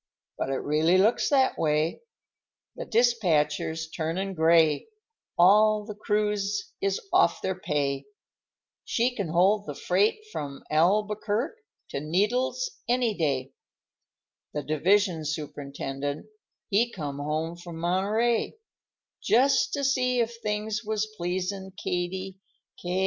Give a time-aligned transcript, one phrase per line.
[0.35, 2.01] But it really looks that way,
[2.75, 4.87] The dispatcher's turnin' gray,
[5.37, 8.05] All the crews is off their pay;
[8.83, 11.53] She can hold the freight from Albuquerq'
[11.91, 13.51] to Needles any day;
[14.55, 16.25] The division superintendent,
[16.71, 18.55] he come home from Monterey,
[19.21, 22.39] Just to see if things was pleasin' Katie
[22.81, 22.99] Ca—a—a—sey."